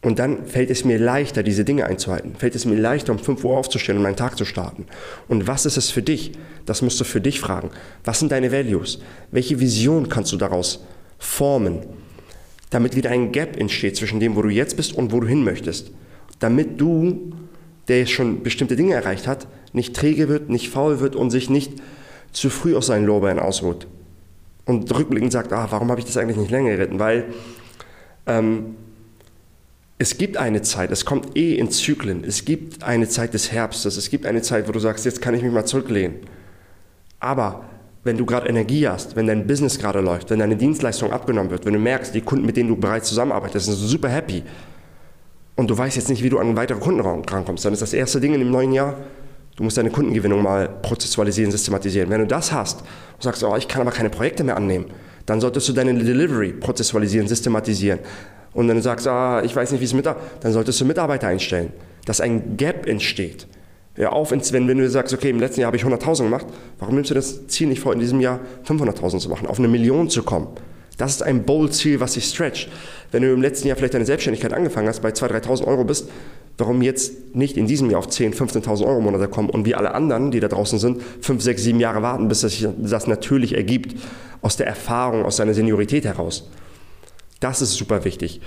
Und 0.00 0.18
dann 0.18 0.46
fällt 0.46 0.70
es 0.70 0.84
mir 0.84 0.98
leichter, 0.98 1.44
diese 1.44 1.64
Dinge 1.64 1.86
einzuhalten. 1.86 2.34
Fällt 2.34 2.56
es 2.56 2.64
mir 2.64 2.74
leichter, 2.74 3.12
um 3.12 3.20
5 3.20 3.44
Uhr 3.44 3.56
aufzustehen 3.56 3.98
und 3.98 4.02
meinen 4.02 4.16
Tag 4.16 4.36
zu 4.36 4.44
starten. 4.44 4.86
Und 5.28 5.46
was 5.46 5.64
ist 5.64 5.76
es 5.76 5.92
für 5.92 6.02
dich? 6.02 6.32
Das 6.66 6.82
musst 6.82 6.98
du 6.98 7.04
für 7.04 7.20
dich 7.20 7.38
fragen. 7.38 7.70
Was 8.02 8.18
sind 8.18 8.32
deine 8.32 8.50
Values? 8.50 8.98
Welche 9.30 9.60
Vision 9.60 10.08
kannst 10.08 10.32
du 10.32 10.36
daraus 10.36 10.84
formen? 11.20 11.86
Damit 12.72 12.96
wieder 12.96 13.10
ein 13.10 13.32
Gap 13.32 13.58
entsteht 13.58 13.96
zwischen 13.96 14.18
dem, 14.18 14.34
wo 14.34 14.40
du 14.40 14.48
jetzt 14.48 14.78
bist 14.78 14.94
und 14.94 15.12
wo 15.12 15.20
du 15.20 15.26
hin 15.26 15.44
möchtest. 15.44 15.90
Damit 16.38 16.80
du, 16.80 17.34
der 17.86 17.98
jetzt 17.98 18.12
schon 18.12 18.42
bestimmte 18.42 18.76
Dinge 18.76 18.94
erreicht 18.94 19.26
hat, 19.26 19.46
nicht 19.74 19.94
träge 19.94 20.28
wird, 20.28 20.48
nicht 20.48 20.70
faul 20.70 21.00
wird 21.00 21.14
und 21.14 21.30
sich 21.30 21.50
nicht 21.50 21.74
zu 22.32 22.48
früh 22.48 22.74
aus 22.74 22.86
seinen 22.86 23.04
Lorbeeren 23.04 23.38
ausruht 23.38 23.86
und 24.64 24.94
rückblickend 24.94 25.32
sagt, 25.32 25.52
ah, 25.52 25.66
warum 25.68 25.90
habe 25.90 26.00
ich 26.00 26.06
das 26.06 26.16
eigentlich 26.16 26.38
nicht 26.38 26.50
länger 26.50 26.70
geritten? 26.70 26.98
Weil 26.98 27.26
ähm, 28.26 28.76
es 29.98 30.16
gibt 30.16 30.38
eine 30.38 30.62
Zeit, 30.62 30.90
es 30.90 31.04
kommt 31.04 31.36
eh 31.36 31.54
in 31.56 31.70
Zyklen, 31.70 32.24
es 32.24 32.46
gibt 32.46 32.82
eine 32.82 33.06
Zeit 33.06 33.34
des 33.34 33.52
Herbstes, 33.52 33.98
es 33.98 34.08
gibt 34.08 34.24
eine 34.24 34.40
Zeit, 34.40 34.66
wo 34.66 34.72
du 34.72 34.78
sagst, 34.78 35.04
jetzt 35.04 35.20
kann 35.20 35.34
ich 35.34 35.42
mich 35.42 35.52
mal 35.52 35.66
zurücklehnen. 35.66 36.16
Aber 37.20 37.66
wenn 38.04 38.16
du 38.16 38.26
gerade 38.26 38.48
Energie 38.48 38.88
hast, 38.88 39.14
wenn 39.16 39.26
dein 39.26 39.46
Business 39.46 39.78
gerade 39.78 40.00
läuft, 40.00 40.30
wenn 40.30 40.38
deine 40.38 40.56
Dienstleistung 40.56 41.12
abgenommen 41.12 41.50
wird, 41.50 41.64
wenn 41.64 41.72
du 41.72 41.78
merkst, 41.78 42.14
die 42.14 42.20
Kunden, 42.20 42.46
mit 42.46 42.56
denen 42.56 42.68
du 42.68 42.76
bereits 42.76 43.08
zusammenarbeitest, 43.08 43.66
sind 43.66 43.76
super 43.76 44.08
happy 44.08 44.42
und 45.56 45.70
du 45.70 45.78
weißt 45.78 45.96
jetzt 45.96 46.08
nicht, 46.08 46.22
wie 46.22 46.30
du 46.30 46.38
an 46.38 46.56
weitere 46.56 46.78
Kunden 46.78 47.00
rankommst, 47.00 47.64
dann 47.64 47.72
ist 47.72 47.82
das 47.82 47.92
erste 47.92 48.20
Ding 48.20 48.34
in 48.34 48.40
dem 48.40 48.50
neuen 48.50 48.72
Jahr, 48.72 48.96
Du 49.56 49.64
musst 49.64 49.76
deine 49.76 49.90
Kundengewinnung 49.90 50.42
mal 50.42 50.68
prozessualisieren, 50.68 51.50
systematisieren. 51.52 52.08
Wenn 52.08 52.20
du 52.20 52.26
das 52.26 52.52
hast 52.52 52.80
und 52.80 53.22
sagst, 53.22 53.44
oh, 53.44 53.54
ich 53.56 53.68
kann 53.68 53.82
aber 53.82 53.90
keine 53.90 54.08
Projekte 54.08 54.44
mehr 54.44 54.56
annehmen, 54.56 54.86
dann 55.26 55.40
solltest 55.40 55.68
du 55.68 55.72
deine 55.72 55.94
Delivery 55.94 56.52
prozessualisieren, 56.52 57.28
systematisieren. 57.28 58.00
Und 58.54 58.68
wenn 58.68 58.76
du 58.76 58.82
sagst, 58.82 59.06
ah, 59.06 59.42
ich 59.44 59.54
weiß 59.54 59.72
nicht, 59.72 59.80
wie 59.80 59.84
es 59.84 59.92
mit, 59.92 60.06
dann 60.06 60.52
solltest 60.52 60.80
du 60.80 60.84
Mitarbeiter 60.84 61.28
einstellen, 61.28 61.72
dass 62.06 62.20
ein 62.20 62.56
Gap 62.56 62.86
entsteht. 62.86 63.46
Ja, 63.96 64.08
auf, 64.10 64.30
wenn, 64.30 64.68
wenn 64.68 64.78
du 64.78 64.88
sagst, 64.88 65.12
okay, 65.12 65.30
im 65.30 65.38
letzten 65.38 65.60
Jahr 65.60 65.66
habe 65.66 65.76
ich 65.76 65.84
100.000 65.84 66.24
gemacht, 66.24 66.46
warum 66.78 66.94
nimmst 66.94 67.10
du 67.10 67.14
das 67.14 67.46
Ziel 67.48 67.68
nicht 67.68 67.80
vor, 67.80 67.92
in 67.92 68.00
diesem 68.00 68.20
Jahr 68.20 68.40
500.000 68.66 69.18
zu 69.18 69.28
machen, 69.28 69.46
auf 69.46 69.58
eine 69.58 69.68
Million 69.68 70.08
zu 70.08 70.22
kommen? 70.22 70.48
Das 70.96 71.10
ist 71.10 71.22
ein 71.22 71.44
bold 71.44 71.74
Ziel, 71.74 72.00
was 72.00 72.14
sich 72.14 72.26
stretcht. 72.26 72.70
Wenn 73.10 73.22
du 73.22 73.32
im 73.32 73.42
letzten 73.42 73.68
Jahr 73.68 73.76
vielleicht 73.76 73.94
deine 73.94 74.04
Selbstständigkeit 74.04 74.52
angefangen 74.52 74.88
hast, 74.88 75.00
bei 75.00 75.10
2.000, 75.10 75.44
3.000 75.44 75.64
Euro 75.66 75.84
bist, 75.84 76.08
warum 76.58 76.80
jetzt 76.80 77.34
nicht 77.34 77.56
in 77.56 77.66
diesem 77.66 77.90
Jahr 77.90 77.98
auf 77.98 78.08
10.000, 78.08 78.62
15.000 78.62 78.86
Euro 78.86 78.98
im 78.98 79.04
Monat 79.04 79.30
kommen 79.30 79.50
und 79.50 79.66
wie 79.66 79.74
alle 79.74 79.94
anderen, 79.94 80.30
die 80.30 80.40
da 80.40 80.48
draußen 80.48 80.78
sind, 80.78 81.02
5, 81.20 81.42
6, 81.42 81.62
7 81.62 81.80
Jahre 81.80 82.02
warten, 82.02 82.28
bis 82.28 82.40
sich 82.40 82.66
das 82.78 83.06
natürlich 83.06 83.56
ergibt, 83.56 83.96
aus 84.42 84.56
der 84.56 84.66
Erfahrung, 84.66 85.24
aus 85.24 85.36
seiner 85.36 85.54
Seniorität 85.54 86.04
heraus. 86.04 86.48
Das 87.40 87.62
ist 87.62 87.74
super 87.74 88.04
wichtig. 88.04 88.40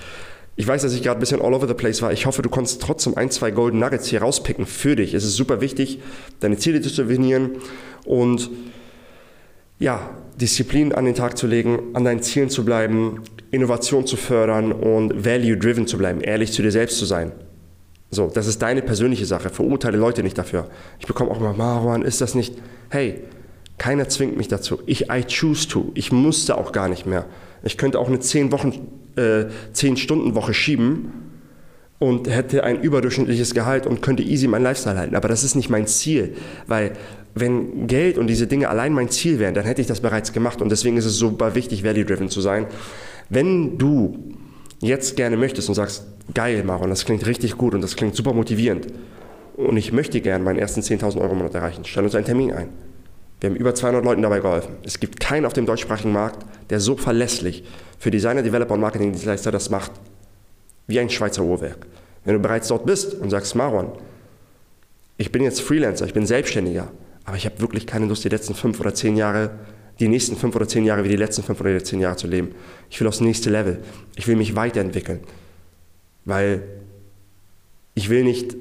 Ich 0.58 0.66
weiß, 0.66 0.84
dass 0.84 0.94
ich 0.94 1.04
gerade 1.04 1.18
ein 1.18 1.20
bisschen 1.20 1.42
all 1.42 1.54
over 1.54 1.68
the 1.68 1.74
place 1.74 2.02
war. 2.02 2.14
Ich 2.14 2.26
hoffe, 2.26 2.42
du 2.42 2.50
konntest 2.50 2.82
trotzdem 2.82 3.18
ein, 3.18 3.30
zwei 3.30 3.52
Golden 3.52 3.80
Nuggets 3.80 4.08
hier 4.08 4.22
rauspicken 4.22 4.66
für 4.66 4.96
dich. 4.96 5.14
Es 5.14 5.26
ist 5.26 5.36
super 5.36 5.60
wichtig, 5.60 6.00
deine 6.40 6.58
Ziele 6.58 6.82
zu 6.82 6.90
definieren 6.90 7.58
und 8.06 8.50
ja, 9.80 10.10
Disziplin 10.40 10.94
an 10.94 11.04
den 11.04 11.16
Tag 11.16 11.38
zu 11.38 11.48
legen, 11.48 11.80
an 11.94 12.06
deinen 12.06 12.22
Zielen 12.22 12.50
zu 12.50 12.64
bleiben, 12.64 13.22
Innovation 13.52 14.08
zu 14.08 14.16
fördern 14.16 14.72
und 14.72 15.26
value-driven 15.26 15.88
zu 15.88 15.98
bleiben, 15.98 16.22
ehrlich 16.22 16.54
zu 16.54 16.62
dir 16.62 16.72
selbst 16.72 16.98
zu 16.98 17.06
sein. 17.06 17.34
So, 18.12 18.32
das 18.34 18.48
ist 18.48 18.62
deine 18.62 18.82
persönliche 18.82 19.26
Sache. 19.26 19.50
Verurteile 19.50 19.98
Leute 19.98 20.24
nicht 20.24 20.38
dafür. 20.38 20.70
Ich 21.00 21.08
bekomme 21.08 21.32
auch 21.32 21.40
immer, 21.40 21.54
Marwan, 21.54 22.02
ist 22.02 22.22
das 22.22 22.34
nicht? 22.36 22.56
Hey, 22.90 23.24
keiner 23.78 24.08
zwingt 24.10 24.38
mich 24.38 24.48
dazu. 24.48 24.80
Ich, 24.86 25.10
I 25.10 25.24
choose 25.28 25.68
to. 25.68 25.92
Ich 25.96 26.12
musste 26.12 26.58
auch 26.58 26.72
gar 26.72 26.88
nicht 26.88 27.06
mehr. 27.06 27.26
Ich 27.64 27.78
könnte 27.78 28.00
auch 28.00 28.08
eine 28.08 28.20
10 28.20 28.52
Wochen, 28.52 28.88
äh, 29.16 29.46
10 29.74 29.98
Stunden 29.98 30.36
Woche 30.36 30.54
schieben 30.54 31.12
und 32.00 32.30
hätte 32.30 32.64
ein 32.64 32.82
überdurchschnittliches 32.82 33.54
Gehalt 33.54 33.88
und 33.88 34.02
könnte 34.02 34.24
easy 34.24 34.48
mein 34.48 34.64
Lifestyle 34.64 34.98
halten. 34.98 35.16
Aber 35.16 35.28
das 35.28 35.44
ist 35.44 35.56
nicht 35.56 35.70
mein 35.70 35.88
Ziel, 35.88 36.36
weil 36.68 36.94
wenn 37.34 37.88
Geld 37.88 38.18
und 38.18 38.28
diese 38.28 38.48
Dinge 38.48 38.70
allein 38.70 38.94
mein 38.94 39.10
Ziel 39.10 39.40
wären, 39.40 39.54
dann 39.54 39.66
hätte 39.66 39.82
ich 39.82 39.88
das 39.88 40.00
bereits 40.00 40.32
gemacht 40.32 40.62
und 40.62 40.70
deswegen 40.70 40.96
ist 40.98 41.06
es 41.06 41.18
super 41.18 41.56
wichtig, 41.56 41.84
value-driven 41.84 42.30
zu 42.30 42.42
sein. 42.42 42.68
Wenn 43.30 43.78
du 43.78 44.34
jetzt 44.80 45.18
gerne 45.18 45.36
möchtest 45.36 45.68
und 45.68 45.76
sagst, 45.76 46.06
geil, 46.34 46.64
Maron, 46.64 46.90
das 46.90 47.06
klingt 47.06 47.26
richtig 47.26 47.58
gut 47.58 47.74
und 47.74 47.82
das 47.82 47.96
klingt 47.96 48.16
super 48.16 48.34
motivierend 48.34 48.88
und 49.58 49.76
ich 49.76 49.92
möchte 49.92 50.22
gerne 50.22 50.44
meinen 50.44 50.60
ersten 50.60 50.82
10.000 50.82 51.20
Euro 51.20 51.34
im 51.34 51.40
Monat 51.40 51.56
erreichen, 51.56 51.84
stell 51.86 52.04
uns 52.04 52.16
einen 52.16 52.26
Termin 52.26 52.54
ein. 52.54 52.70
Wir 53.40 53.50
haben 53.50 53.58
über 53.58 53.76
200 53.76 54.04
Leuten 54.04 54.22
dabei 54.22 54.40
geholfen. 54.40 54.76
Es 54.84 55.00
gibt 55.00 55.20
keinen 55.20 55.46
auf 55.46 55.54
dem 55.54 55.66
deutschsprachigen 55.66 56.12
Markt, 56.12 56.46
der 56.70 56.80
so 56.80 56.96
verlässlich 56.96 57.64
für 58.00 58.12
Designer, 58.12 58.42
Developer 58.42 58.74
und 58.74 58.82
Marketingdienstleister 58.82 59.52
das 59.52 59.70
macht, 59.70 59.92
wie 60.88 61.00
ein 61.00 61.10
Schweizer 61.10 61.44
Uhrwerk. 61.44 61.86
Wenn 62.24 62.36
du 62.36 62.40
bereits 62.40 62.68
dort 62.70 62.86
bist 62.86 63.14
und 63.14 63.30
sagst, 63.30 63.56
Maron, 63.56 63.92
ich 65.18 65.32
bin 65.32 65.44
jetzt 65.44 65.62
Freelancer, 65.62 66.06
ich 66.06 66.14
bin 66.14 66.26
Selbstständiger, 66.26 66.92
aber 67.26 67.38
ich 67.38 67.46
habe 67.46 67.60
wirklich 67.62 67.86
keine 67.86 68.06
Lust, 68.06 68.24
die 68.24 68.30
letzten 68.30 68.56
fünf 68.56 68.80
oder 68.80 68.94
zehn 68.94 69.16
Jahre 69.16 69.52
die 70.00 70.08
nächsten 70.08 70.36
fünf 70.36 70.56
oder 70.56 70.68
zehn 70.68 70.86
Jahre 70.86 71.04
wie 71.04 71.10
die 71.10 71.16
letzten 71.16 71.44
fünf 71.44 71.60
oder 71.62 71.84
zehn 71.84 72.00
Jahre 72.00 72.18
zu 72.18 72.28
leben. 72.28 72.54
Ich 72.90 73.00
will 73.00 73.08
aufs 73.08 73.22
nächste 73.22 73.50
Level. 73.50 73.80
Ich 74.16 74.28
will 74.28 74.36
mich 74.36 74.56
weiterentwickeln. 74.56 75.22
Weil 76.26 76.64
ich 77.94 78.10
will 78.10 78.24
nicht 78.24 78.56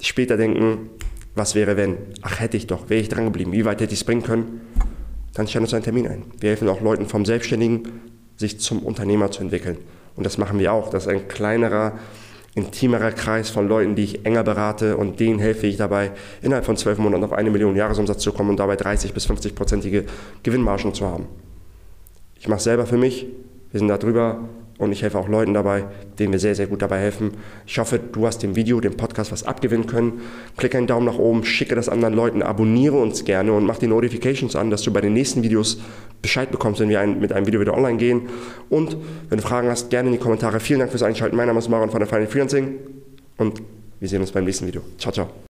später 0.00 0.36
denken, 0.36 0.90
was 1.40 1.54
wäre 1.54 1.78
wenn? 1.78 1.96
Ach, 2.20 2.38
hätte 2.38 2.58
ich 2.58 2.66
doch, 2.66 2.90
wäre 2.90 3.00
ich 3.00 3.08
dran 3.08 3.24
geblieben, 3.24 3.52
wie 3.52 3.64
weit 3.64 3.80
hätte 3.80 3.94
ich 3.94 4.00
es 4.00 4.04
bringen 4.04 4.22
können? 4.22 4.60
Dann 5.32 5.48
stellen 5.48 5.64
uns 5.64 5.72
einen 5.72 5.82
Termin 5.82 6.06
ein. 6.06 6.22
Wir 6.38 6.50
helfen 6.50 6.68
auch 6.68 6.82
Leuten 6.82 7.06
vom 7.06 7.24
Selbstständigen, 7.24 7.88
sich 8.36 8.60
zum 8.60 8.80
Unternehmer 8.82 9.30
zu 9.30 9.40
entwickeln. 9.40 9.78
Und 10.16 10.24
das 10.24 10.36
machen 10.36 10.58
wir 10.58 10.70
auch. 10.70 10.90
Das 10.90 11.04
ist 11.04 11.08
ein 11.08 11.28
kleinerer 11.28 11.98
intimerer 12.54 13.12
Kreis 13.12 13.48
von 13.48 13.68
Leuten, 13.68 13.94
die 13.94 14.02
ich 14.02 14.26
enger 14.26 14.42
berate 14.42 14.96
und 14.98 15.18
denen 15.18 15.38
helfe 15.38 15.66
ich 15.66 15.76
dabei, 15.76 16.10
innerhalb 16.42 16.66
von 16.66 16.76
zwölf 16.76 16.98
Monaten 16.98 17.24
auf 17.24 17.32
eine 17.32 17.48
Million 17.48 17.76
Jahresumsatz 17.76 18.22
zu 18.22 18.32
kommen 18.32 18.50
und 18.50 18.58
dabei 18.58 18.76
30 18.76 19.14
bis 19.14 19.24
50 19.24 19.54
prozentige 19.54 20.04
Gewinnmargen 20.42 20.92
zu 20.92 21.06
haben. 21.06 21.26
Ich 22.38 22.48
mache 22.48 22.58
es 22.58 22.64
selber 22.64 22.86
für 22.86 22.98
mich, 22.98 23.26
wir 23.70 23.78
sind 23.78 23.88
da 23.88 23.96
drüber 23.96 24.48
und 24.80 24.92
ich 24.92 25.02
helfe 25.02 25.18
auch 25.18 25.28
Leuten 25.28 25.52
dabei, 25.54 25.84
denen 26.18 26.32
wir 26.32 26.40
sehr, 26.40 26.54
sehr 26.54 26.66
gut 26.66 26.80
dabei 26.80 26.98
helfen. 26.98 27.32
Ich 27.66 27.78
hoffe, 27.78 27.98
du 27.98 28.26
hast 28.26 28.42
dem 28.42 28.56
Video, 28.56 28.80
dem 28.80 28.96
Podcast 28.96 29.30
was 29.30 29.44
abgewinnen 29.44 29.86
können. 29.86 30.22
Klicke 30.56 30.78
einen 30.78 30.86
Daumen 30.86 31.06
nach 31.06 31.18
oben, 31.18 31.44
schicke 31.44 31.74
das 31.74 31.88
anderen 31.88 32.14
Leuten, 32.14 32.42
abonniere 32.42 32.96
uns 32.96 33.24
gerne 33.24 33.52
und 33.52 33.66
mach 33.66 33.78
die 33.78 33.86
Notifications 33.86 34.56
an, 34.56 34.70
dass 34.70 34.82
du 34.82 34.92
bei 34.92 35.02
den 35.02 35.12
nächsten 35.12 35.42
Videos 35.42 35.80
Bescheid 36.22 36.50
bekommst, 36.50 36.80
wenn 36.80 36.88
wir 36.88 37.00
ein, 37.00 37.20
mit 37.20 37.32
einem 37.32 37.46
Video 37.46 37.60
wieder 37.60 37.76
online 37.76 37.98
gehen. 37.98 38.22
Und 38.70 38.96
wenn 39.28 39.38
du 39.38 39.44
Fragen 39.44 39.68
hast, 39.68 39.90
gerne 39.90 40.08
in 40.08 40.14
die 40.14 40.20
Kommentare. 40.20 40.60
Vielen 40.60 40.80
Dank 40.80 40.90
fürs 40.90 41.02
Einschalten. 41.02 41.36
Mein 41.36 41.46
Name 41.46 41.58
ist 41.58 41.68
Maron 41.68 41.90
von 41.90 42.00
der 42.00 42.08
Final 42.08 42.26
Freelancing 42.26 42.74
und 43.36 43.62
Wir 44.00 44.08
sehen 44.08 44.22
uns 44.22 44.32
beim 44.32 44.44
nächsten 44.44 44.66
Video. 44.66 44.80
Ciao, 44.96 45.12
ciao. 45.12 45.49